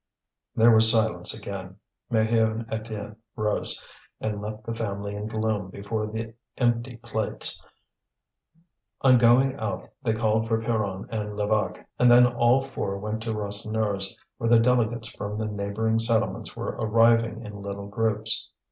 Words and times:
There 0.55 0.71
was 0.73 0.89
silence 0.91 1.37
again; 1.37 1.75
Maheu 2.11 2.47
and 2.49 2.67
Étienne 2.69 3.17
rose, 3.35 3.83
and 4.19 4.41
left 4.41 4.63
the 4.63 4.73
family 4.73 5.13
in 5.13 5.27
gloom 5.27 5.69
before 5.69 6.07
the 6.07 6.33
empty 6.57 6.97
plates. 6.97 7.63
On 9.01 9.19
going 9.19 9.57
out 9.57 9.89
they 10.01 10.13
called 10.13 10.47
for 10.47 10.59
Pierron 10.59 11.07
and 11.11 11.37
Levaque, 11.37 11.85
and 11.99 12.09
then 12.09 12.25
all 12.25 12.61
four 12.61 12.97
went 12.97 13.21
to 13.21 13.33
Rasseneur's, 13.35 14.17
where 14.39 14.49
the 14.49 14.57
delegates 14.57 15.07
from 15.15 15.37
the 15.37 15.45
neighbouring 15.45 15.99
settlements 15.99 16.55
were 16.55 16.69
arriving 16.79 17.45
in 17.45 17.61
little 17.61 17.87
groups. 17.87 18.49